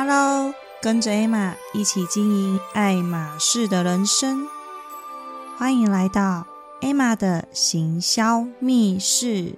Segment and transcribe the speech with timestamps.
[0.00, 4.46] Hello，跟着 Emma 一起经营爱马仕的人生，
[5.56, 6.46] 欢迎来到
[6.80, 9.56] Emma 的行销密室。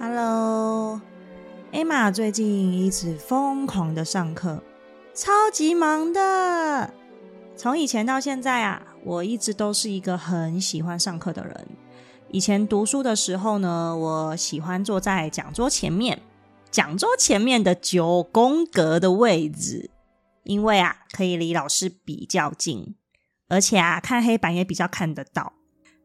[0.00, 4.64] Hello，Emma 最近一直疯狂的上课，
[5.14, 6.92] 超级忙的。
[7.54, 11.68] 从以前到现在啊，我一直都是一个很喜欢上课的人。
[12.32, 16.20] 以前读书的时候呢，我喜欢坐在讲桌前面，
[16.70, 19.90] 讲桌前面的九宫格的位置，
[20.44, 22.94] 因为啊，可以离老师比较近，
[23.48, 25.54] 而且啊，看黑板也比较看得到。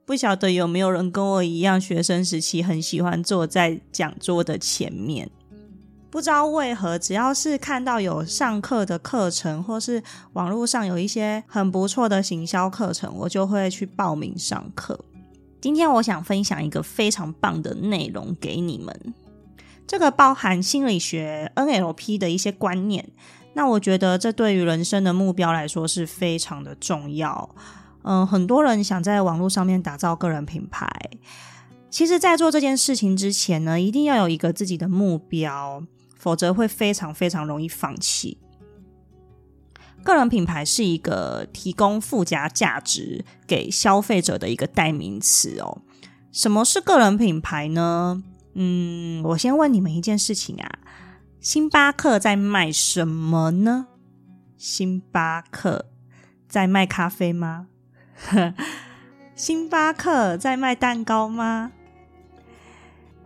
[0.03, 5.29] 不晓得有没有人跟我一样，学生时期很喜欢坐在讲桌的前面。
[6.09, 10.01] 不知道为何，只要是看到有上课的课程，或是
[10.33, 14.99] 网络上有一些很不错的行销课程，我就会去报名上课。
[15.65, 19.15] 今天我想分享一个非常棒的内容给你们，
[19.87, 23.09] 这个包含心理学 NLP 的一些观念。
[23.55, 27.49] 那我觉得这对于人生的目标来说是非常的重要。
[28.03, 30.87] 嗯，很多人想在网络上面打造个人品牌，
[31.89, 35.83] 其实，在做这件事情之前呢，一定要有一个自己的目标。
[36.15, 38.37] 否则会非常非常容易放弃。
[40.05, 45.81] 个人品牌是一个提供附加价值给消费者的一个代名词哦。
[46.31, 48.23] 什么是个人品牌呢？
[48.53, 50.69] 嗯，我先问你们一件事情啊：
[51.41, 53.87] 星巴克在卖什么呢？
[54.55, 55.87] 星巴克
[56.47, 57.67] 在卖咖啡吗？
[59.35, 61.71] 星巴克在卖蛋糕吗？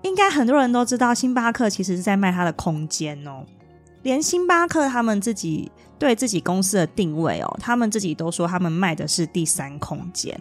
[0.02, 3.46] 应该很多人都知道，星巴克其实是在卖它的空间哦。
[4.04, 10.40] 连星巴克他们自己对自己公司的定位哦，他们自己都说他们卖的是第三空间。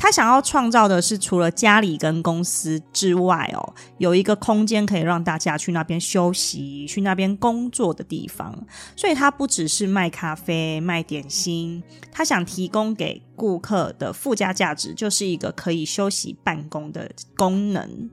[0.00, 8.56] 他想要创造的是除了家里跟公司之外哦，有一个空间可以让大家去那边休息、去那边工作的地方。
[8.94, 11.82] 所以，他不只是卖咖啡、卖点心，
[12.12, 18.08] 他想提供给顾客的附加价值，就是一个可以休息办公的功能。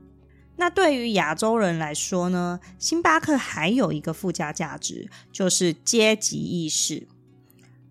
[0.56, 7.06] 那对于亚洲人来说呢，星巴克还有一个附加价值，就是阶级意识。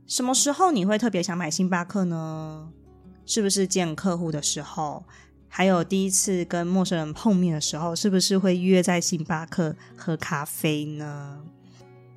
[0.07, 2.69] 什么时候你会特别想买星巴克呢？
[3.25, 5.03] 是不是见客户的时候，
[5.47, 11.41] 还有第一次跟陌生人碰面的时候，是不是会约在星巴克喝咖啡呢？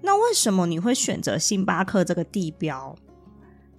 [0.03, 2.97] 那为什么你会选择星巴克这个地标？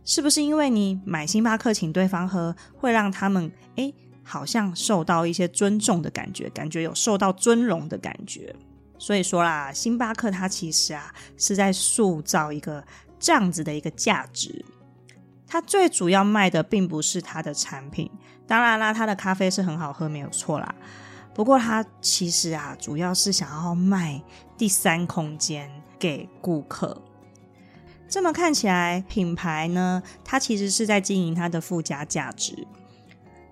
[0.04, 3.94] 是不是因为你买星巴克请对方喝，会让他们诶？
[4.30, 8.56] 好像受到一些尊重的感觉，感觉有受到尊荣的感觉。
[9.00, 12.86] 所以说啦，星巴克它其实啊是在塑造一个
[13.20, 14.64] 这样子的一个价值。
[15.48, 18.08] 它最主要卖的并不是它的产品，
[18.46, 20.76] 当然啦，它的咖啡是很好喝，没有错啦。
[21.34, 24.22] 不过它其实啊，主要是想要卖
[24.56, 27.02] 第三空间给顾客。
[28.08, 32.68] 这么看起来，品牌呢，它其实是在经营它的附加价值。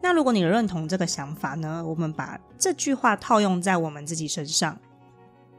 [0.07, 1.83] 那如果你认同这个想法呢？
[1.85, 4.79] 我们把这句话套用在我们自己身上。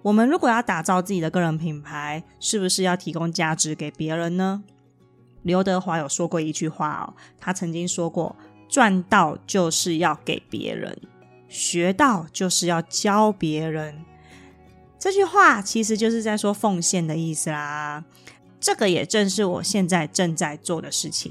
[0.00, 4.64] 我们如果要打造自己的个人品牌，是不是要提供价值给别人呢？
[5.42, 8.34] 刘德华有说过一句话哦，他曾经说过
[8.70, 10.98] ：“赚到就是要给别人，
[11.46, 14.02] 学到就是要教别人。”
[14.98, 18.02] 这句话其实就是在说奉献的意思啦。
[18.58, 21.30] 这个也正是我现在正在做的事情，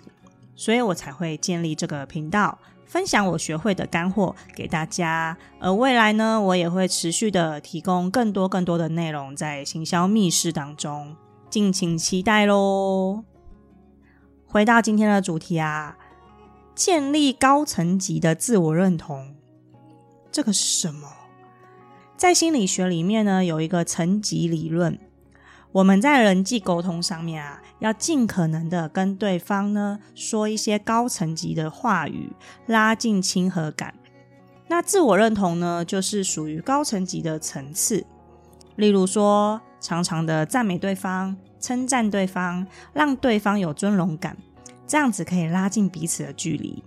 [0.56, 2.60] 所以我才会建立这个频道。
[2.88, 11.16] 分享我学会的干货给大家，而未来呢，我也会持续的提供更多更多的内容在行销密室当中，
[11.50, 13.24] 敬请期待喽。
[14.46, 15.98] 回到今天的主题啊，
[16.74, 19.36] 建立高层级的自我认同，
[20.32, 21.10] 这个是什么？
[22.16, 24.98] 在心理学里面呢，有一个层级理论。
[25.78, 32.32] 我们在人际沟通上面啊，要尽可能的跟对方呢说一些高层级的话语，
[32.66, 33.94] 拉近亲和感。
[34.70, 38.04] 那自我认同呢，就是属于高层级的层次。
[38.76, 44.36] 例如说，常常的赞美对方，称赞对方，让对方有尊荣感，
[44.88, 46.84] 这样子可以拉近彼此的距离。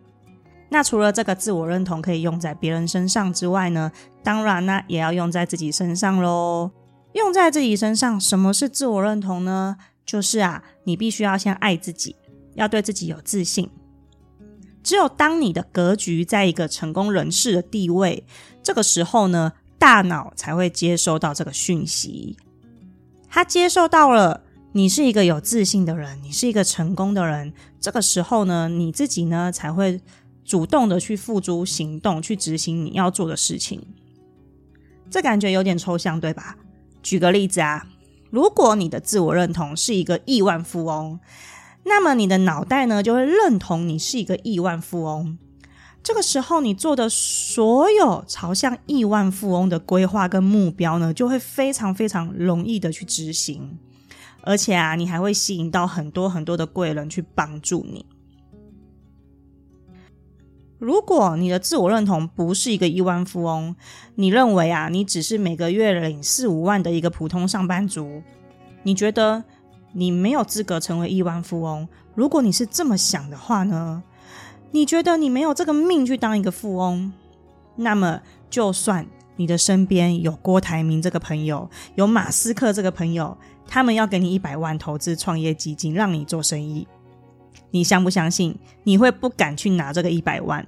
[0.69, 3.93] 那除了这个自我认同可以用在别人身上之外呢，
[4.25, 6.73] 当然呢，也要用在自己身上喽。
[7.13, 9.77] 用在自己身上，什么是自我认同呢？
[10.07, 12.17] 就是啊，你必须要先爱自己，
[12.55, 13.69] 要对自己有自信。
[14.83, 18.25] 只有当你的格局在一个成功人士的地位，
[18.63, 22.37] 这个时候呢，大脑才会接收到这个讯息。
[23.29, 24.43] 他接受到了
[24.73, 30.01] 你是一个有自信的人，你是一个成功的人，这个时候呢，你自己呢才会
[30.45, 33.81] 主动的去付诸行动，去执行你要做的事情。
[35.11, 36.57] 这感觉有点抽象，对吧？
[37.03, 37.87] 举个例子啊，
[38.31, 41.19] 如果你的自我认同是一个亿万富翁，
[41.85, 45.39] 那么你的脑袋呢就会认同你是一个亿万富翁。
[46.03, 53.79] 这个时候，你做的所有朝向亿万富翁的规划跟目标呢，就会非常非常容易的去执行，
[54.43, 58.07] 而且啊，你还会吸引到很多很多的贵人去帮助你。
[60.81, 63.77] 如果你的自我认同不是一个亿万富翁，
[64.15, 68.23] 你认为啊，你只是每个月领四五万的一个普通上班族，
[68.83, 69.45] 你觉得
[69.93, 71.87] 你没有资格成为亿万富翁？
[72.15, 74.03] 如果你是这么想的话呢？
[74.71, 77.13] 你觉得你没有这个命去当一个富翁，
[77.77, 79.07] 那么就算
[79.37, 83.37] 你的身边有郭台铭这个朋友，有马斯克这个朋友，
[83.67, 86.89] 他们要给你一百万投资创业基金，让你做生意，
[87.71, 88.57] 你相不相信？
[88.85, 90.67] 你会不敢去拿这个一百万？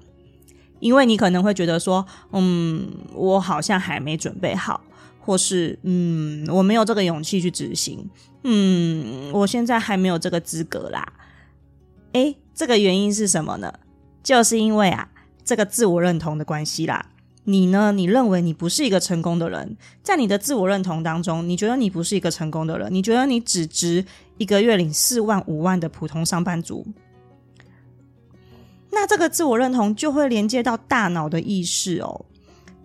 [0.81, 4.81] 因为你可能会觉得说，嗯，我好像还没准备好，
[5.21, 8.11] 或是嗯，我没有这个勇气去执行，
[8.43, 11.13] 嗯，我现在还没有这个资格啦。
[12.13, 13.73] 诶，这个原因是什么呢？
[14.23, 15.09] 就是因为啊，
[15.45, 17.11] 这个自我认同的关系啦。
[17.45, 17.91] 你呢？
[17.93, 24.05] 你认为你不是一个成功的人，在你的自我认同当中，你觉得你不是一个成功的人，你觉得你只值
[24.39, 26.87] 一个月领四万五万的普通上班族。
[28.91, 32.25] 那这个自我认同就会连接到大脑的意识哦，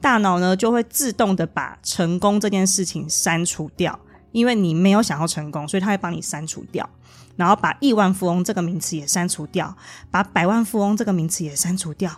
[0.01, 3.99] 大脑呢就会自动的把成功这件事情删除掉，
[4.31, 6.89] 因为你没有想要成功，所以它会帮你删除掉。
[7.35, 9.77] 然后把亿万富翁这个名词也删除掉，
[10.09, 12.11] 把百万富翁这个名词也删除掉。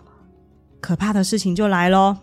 [0.80, 2.16] 可怕的事情就来喽！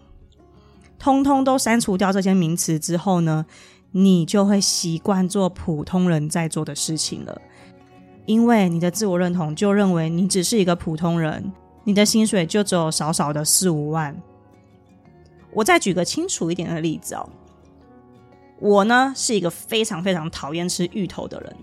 [1.06, 3.46] 通通都删除掉这些名词之后呢，
[3.92, 7.40] 你就会习惯做普通人在做的事情了。
[8.24, 11.52] 因为你的自我认同就认为你只是一个普通人，
[11.84, 14.20] 你的薪水就只有少少的四五万。
[15.52, 17.28] 我再举个清楚一点的例子哦，
[18.58, 21.56] 我呢是一个非常非常讨厌吃芋头的人。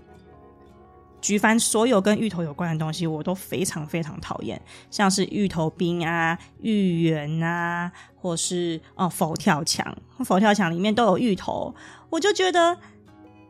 [1.24, 4.60] 举凡所有跟芋头有关的东西，我都非常非常讨厌，
[4.90, 11.74] 像是芋头冰啊、芋圆啊，或是哦佛跳墙，佛跳墙里面都有芋头，
[12.10, 12.76] 我就觉得，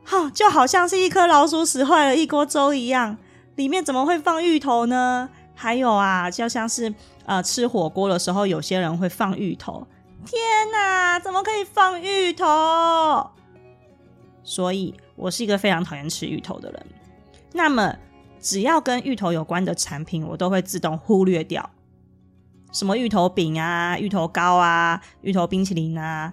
[0.05, 3.19] 哈，就好像是一颗老鼠屎坏了一锅粥一样，
[3.56, 5.29] 里面怎么会放芋头呢？
[5.56, 6.94] 还有啊，就像是
[7.27, 9.85] 呃吃火锅的时候，有些人会放芋头，
[10.25, 13.31] 天哪，怎么可以放芋头？
[14.44, 16.87] 所以我是一个非常讨厌吃芋头的人。
[17.56, 17.97] 那么，
[18.41, 21.71] 只要跟芋头有关的产品，我都会自动忽略掉。
[22.73, 26.33] 什么芋头饼啊、芋头糕啊、芋头冰淇淋啊，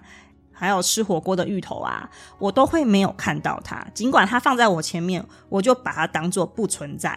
[0.52, 2.10] 还有吃火锅的芋头啊，
[2.40, 3.86] 我都会没有看到它。
[3.94, 7.16] 尽管它放在我前面，我就把它当做不存在。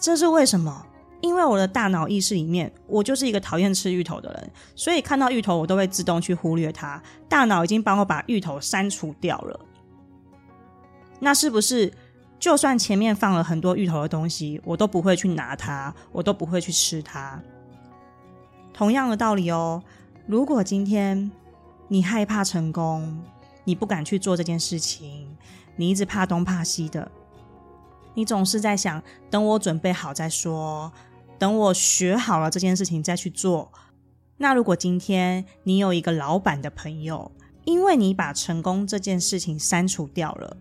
[0.00, 0.86] 这是为什么？
[1.20, 7.02] 因为我的大脑意识里面，我就是一个讨厌吃芋头的人，所以看到芋头，我都会自动去忽略它。
[7.28, 9.60] 大脑已经帮我把芋头删除掉了。
[11.20, 11.92] 那是不是？
[12.38, 17.42] 就算前面放了很多芋头的东西，我都不会去拿它，我都不会去吃它。
[18.72, 19.82] 同样的道理哦，
[20.24, 21.30] 如果今天
[21.88, 23.20] 你害怕成功，
[23.64, 25.36] 你不敢去做这件事情，
[25.74, 27.10] 你一直怕东怕西的，
[28.14, 30.92] 你总是在想等我准备好再说，
[31.40, 33.72] 等我学好了这件事情再去做。
[34.36, 37.32] 那如果今天你有一个老板的朋友，
[37.64, 40.56] 因为你把成功这件事情删除掉了，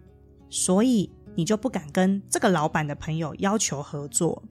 [0.49, 1.11] 所以。
[1.37, 4.41] 你就不敢跟这个老板的朋友要求合作，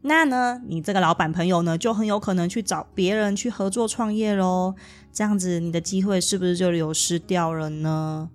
[0.00, 4.74] 那呢，你这个老板朋友呢，就很有可能去找别人去合作创业喽。
[5.12, 8.30] 这样子，你的机会是不是就流失掉了呢？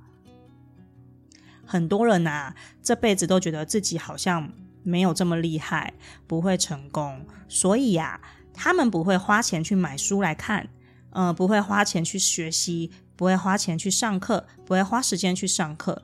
[1.66, 4.48] 很多人啊，这辈子都觉得自己好像
[4.84, 5.96] 没有这么厉害，
[6.28, 8.22] 不会成功，所以呀，
[8.54, 10.70] 他们不会花钱去买书来看，
[11.14, 16.04] 嗯，不会花钱去学习，不会花钱去上课，不会花时间去上课。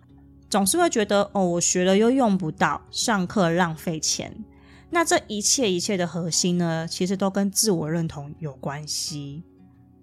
[0.54, 4.46] 总是会觉得哦，我学了又用不到，上课浪费钱。
[4.92, 9.42] 那这一切一切的核心呢，其实都跟自我认同有关系。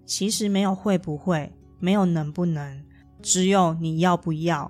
[0.05, 2.83] 其实没有会不会，没有能不能，
[3.21, 4.69] 只有你要不要。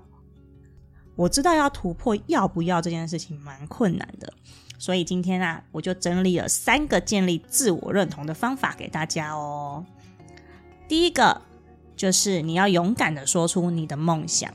[1.15, 4.31] 我知道要突破要不要这件事情蛮困难的，
[4.77, 9.83] 所以今天啊，我就整理了三个建立自我认同的方法给大家哦。
[10.88, 11.41] 第一个
[11.95, 14.53] 就是你要勇敢的说出你的梦想。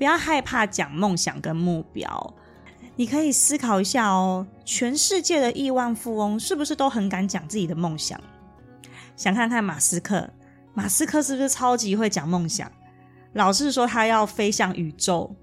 [0.00, 2.34] 不要害怕讲梦想跟目标，
[2.96, 4.46] 你可以思考一下哦。
[4.64, 8.18] 全世界的亿万富翁是不是都很敢讲自己的梦想？
[9.14, 10.30] 想看看马斯克，
[10.72, 12.72] 马斯克是不是超级会讲梦想？
[13.34, 15.36] 老是说他要飞向宇宙。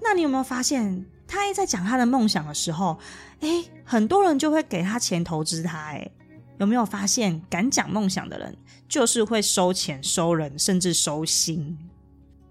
[0.00, 2.98] 那你有没有发现，他一在讲他的梦想的时候，
[3.40, 6.10] 诶，很多人就会给他钱投资他，诶，
[6.56, 8.56] 有没有发现，敢讲梦想的人，
[8.88, 11.76] 就是会收钱、收人，甚至收心，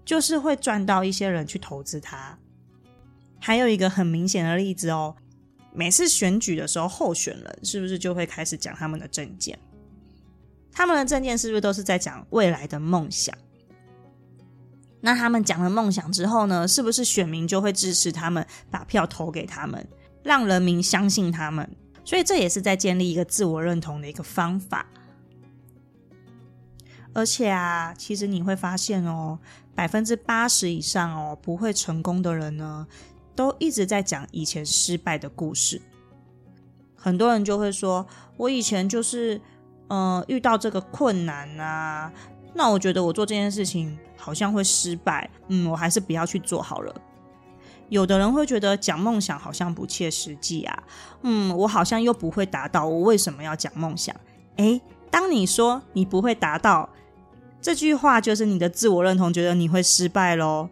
[0.04, 2.38] 就是会赚到一些人去投资他。
[3.38, 5.16] 还有一个很明显的例子哦，
[5.72, 9.58] 每次选举的时候，候选人是不是就会开始讲他们的证件？
[10.72, 13.34] 他们的证件是不是都是在讲未来的梦想？
[15.00, 19.88] 那他们讲了梦想之后呢，是不是选民就会支持他们，把票投给他们，
[20.22, 21.68] 让人民相信他们？
[22.04, 24.86] 所以这也是在建立一个自我认同的一个方法。
[27.14, 29.38] 而且啊，其实你会发现哦，
[29.74, 32.86] 百分之八十以上哦不会成功的人呢。
[33.36, 35.80] 都一直在讲以前失败的故事，
[36.94, 39.40] 很多人就会说：“我以前就是，
[39.88, 42.12] 呃，遇到这个困难啊，
[42.52, 46.94] 那我觉得我做这件事情好像会失败，嗯，我还是不要去做好了。”
[47.88, 50.82] 有的人会觉得讲梦想好像不切实际啊，
[51.22, 54.14] 嗯，我好像又不会达到，我为什么要讲梦想？
[54.56, 54.78] 诶，
[55.10, 56.90] 当你说你不会达到
[57.60, 60.68] 这句话，就是你的自我认同，觉得你会失败喽。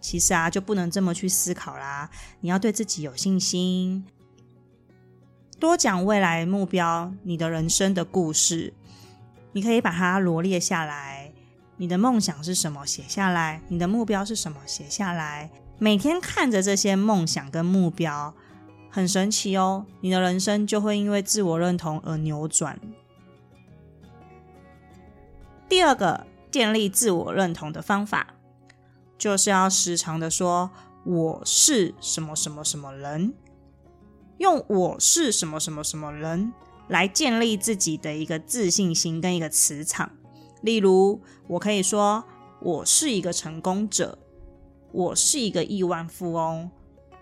[0.00, 2.08] 其实啊，就不能这么去思考啦。
[2.40, 4.04] 你要对自己有信心，
[5.58, 8.72] 多讲未来目标，你的人生的故事，
[9.52, 11.32] 你可以把它罗列下来。
[11.76, 12.86] 你的梦想是什么？
[12.86, 13.60] 写下来。
[13.68, 14.58] 你的目标是什么？
[14.66, 15.50] 写下来。
[15.78, 18.32] 每天看着这些梦想跟目标，
[18.90, 19.84] 很神奇哦。
[20.00, 22.78] 你的人生就会因为自我认同而扭转。
[25.68, 28.34] 第二个，建立自我认同的方法。
[29.18, 30.70] 就是要时常的说
[31.04, 33.34] 我是什么什么什么人，
[34.38, 36.52] 用我是什么什么什么人
[36.86, 40.10] 来建立自己的一个自信心跟一个磁场。
[40.62, 42.24] 例如，我可以说
[42.60, 44.18] 我是一个成功者，
[44.92, 46.70] 我是一个亿万富翁，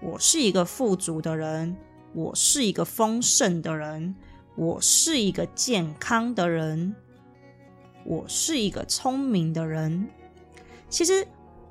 [0.00, 1.76] 我是一个富足的人，
[2.14, 4.14] 我是一个丰盛的人，
[4.54, 6.94] 我是一个健康的人，
[8.06, 10.08] 我是一个聪明的人。
[10.88, 11.26] 其实。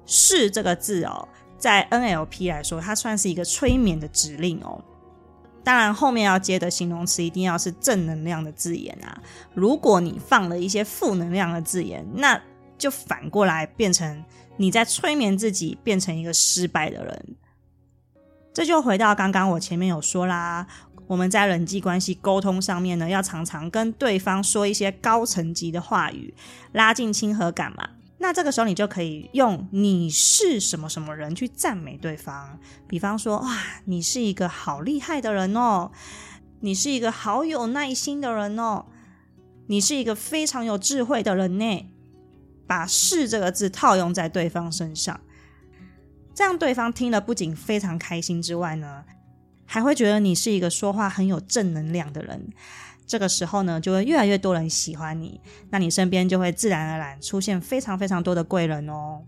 [0.08, 1.28] 是这个字哦，
[1.58, 4.80] 在 NLP 来说，它算是一个催眠的指令哦。
[5.64, 9.20] 当然，后面要接的形容词一定要是正能量的字眼啊。
[9.56, 12.40] 如果你放了一些负能量的字眼，那
[12.78, 14.24] 就反过来变成
[14.58, 17.36] 你在催眠自己，变成一个失败的人。
[18.54, 20.68] 这就回到刚刚我前面有说啦，
[21.08, 26.34] 我们在人际关系沟通上面呢，要常常跟对方说一些高层级的话语，
[26.72, 27.90] 拉近亲和感嘛。
[28.18, 32.58] 那这个时候，你就可以用“你是什么什么人”去赞美对方。
[32.88, 35.92] 比方说：“哇，你是一个好厉害的人哦，
[36.62, 38.86] 你是一个好有耐心的人哦，
[39.68, 41.86] 你是一个非常有智慧的人呢。”
[42.66, 45.20] 把“是”这个字套用在对方身上，
[46.34, 49.04] 这样对方听了不仅非常开心之外呢，
[49.66, 52.50] 还会觉得你是一个说话很有正能量的人。
[53.08, 59.22] 这个时候呢，就会越来越多人喜欢你，那你身边就会自然而然出现非常非常多的贵人哦。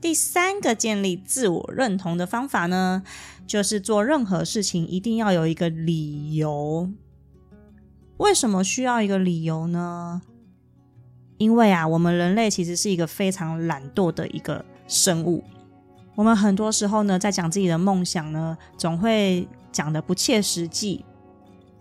[0.00, 3.02] 第三个建立自我认同的方法呢，
[3.46, 6.90] 就是做任何事情一定要有一个理由。
[8.18, 10.22] 为什么需要一个理由呢？
[11.38, 15.42] 因为啊，我们人类其实是一个非常懒惰的一个生物。
[16.14, 21.04] 我们很多时候呢，在讲自己的梦想呢，总会讲的不切实际。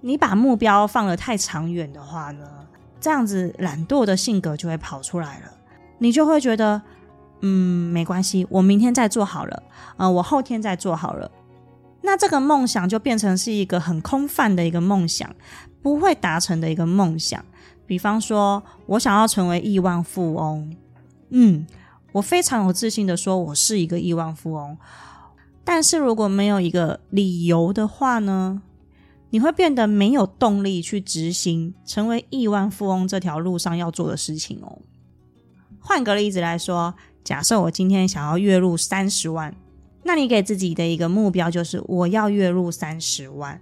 [0.01, 2.45] 你把目标放得太长远的话呢，
[2.99, 5.45] 这样子懒惰的性格就会跑出来了。
[5.99, 6.81] 你就会觉得，
[7.41, 9.63] 嗯，没关系，我明天再做好了，
[9.97, 11.31] 呃，我后天再做好了。
[12.01, 15.33] 那这个梦想就变成是一个很空泛的一个梦想，
[15.81, 17.41] 不会达成的一个梦想。
[17.85, 20.75] 比方说，我想要成为亿万富翁，
[21.29, 21.65] 嗯，
[22.13, 24.77] 我非常有自信的说，我是一个亿万富翁。
[25.65, 28.61] 但是如果没有一个理由的话呢？
[29.29, 34.77] 你会变得没有动力去执行成为亿万富翁这条路上要做的事情哦。
[35.79, 36.93] 换个例子来说，
[37.23, 39.55] 假设我今天想要月入三十万，
[40.03, 43.59] 那你给自己的一个目标就是我要月入三十万，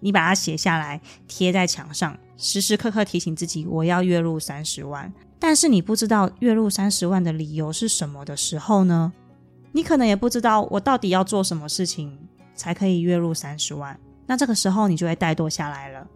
[0.00, 5.10] 你把它写下来贴在墙上，时时刻刻提醒自己我要月入三十万。
[5.38, 9.12] 但是你不知道月入三十万的理由是什么的时候呢？
[9.72, 12.18] 你可能也不知道我到底要做什么事情
[12.54, 13.98] 才可以月入三十万。
[14.26, 16.06] 那这个时候你就会怠惰下来了。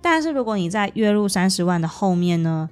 [0.00, 2.70] 但是如果你在月入三十万的后面呢，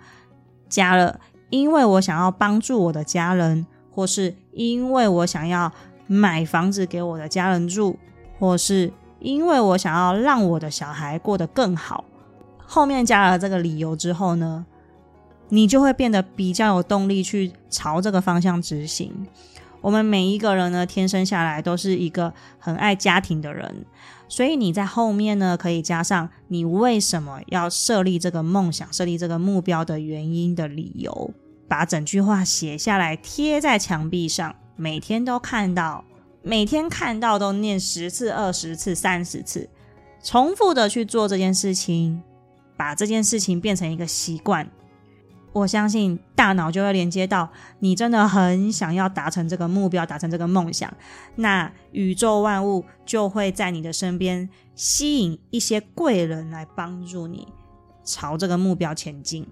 [0.69, 1.19] 加了
[1.50, 5.73] 因为我想要帮助我的家人，或是因为我想要
[6.07, 7.99] 买房子给我的家人住，
[8.38, 12.05] 或是因为我想要让我的小孩过得更好，
[12.64, 14.64] 后面加了这个理由之后呢，
[15.49, 19.27] 你就会变得比较有动力去朝这个方向执行。
[19.81, 23.85] 我们每一个人呢，天生下来都是一个很爱家庭的人，
[24.29, 31.31] 所以你在后面呢，可以加上你为什么要设立这个梦想、设立这个目标的原因的理由，
[31.69, 36.03] 把整句话写下来，贴在墙壁上，每天都看到，
[36.41, 39.69] 每天看到都念十次、二十次、三十次，
[40.23, 42.23] 重复的去做这件事情，
[42.75, 44.67] 把这件事情变成一个习惯。
[45.54, 50.92] 我相信大脑就会连接到你真的很想要达成这个目标，达成这个梦想，
[51.37, 57.46] 那宇宙万物就会在你的身边吸引一些贵人来帮助你
[58.02, 59.46] 朝这个目标前进。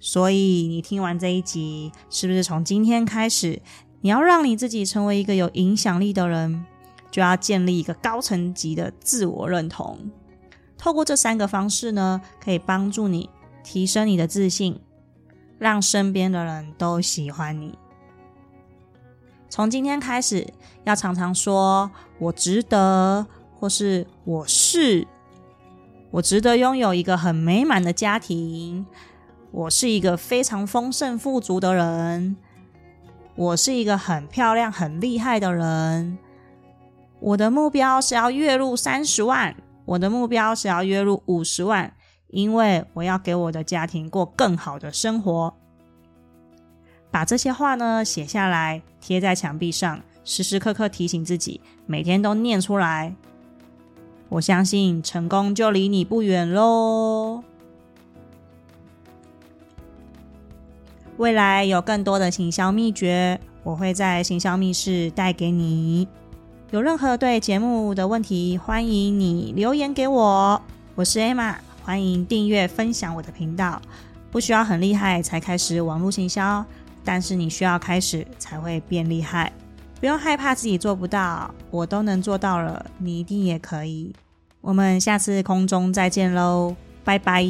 [0.00, 3.60] 所以你听完这一集，是不是从今天开始，
[4.00, 6.64] 你要让你自己成为一个有影响力的人，
[7.10, 10.10] 就要建立一个高层级的自我认同。
[10.78, 13.28] 透过这三个方式呢，可以帮助你
[13.62, 14.80] 提升你的自信。
[15.64, 17.78] 让身边的人都喜欢你。
[19.48, 20.46] 从今天开始，
[20.84, 21.90] 要常常说
[22.20, 23.26] “我值得”
[23.58, 25.08] 或是“我是”，
[26.12, 28.84] 我值得拥有一个很美满的家庭。
[29.52, 32.36] 我是一个非常丰盛富足的人。
[33.34, 36.18] 我是一个很漂亮、很厉害的人。
[37.20, 39.56] 我的目标是要月入三十万。
[39.86, 41.94] 我的目标是要月入五十万。
[42.34, 45.54] 因为我要给我的家庭过更好的生活，
[47.08, 53.14] 把这些话呢写下来，贴在墙壁上，时时刻刻提醒自己，每天都念出来。
[54.30, 57.44] 我相信成功就离你不远喽。
[61.18, 66.08] 未来有更多的行销秘诀，我会在行销密室带给你。
[66.72, 70.60] 有任何对节目的问题，欢迎你留言给我。
[70.96, 71.54] 我是 Emma。
[71.84, 73.80] 欢迎订阅分享我的频道，
[74.30, 76.64] 不需要很厉害才开始网络行销，
[77.04, 79.52] 但是你需要开始才会变厉害。
[80.00, 84.14] 不用害怕自己做不到，我都能做到了，你一定也可以。
[84.62, 86.74] 我们下次空中再见喽，
[87.04, 87.44] 拜拜。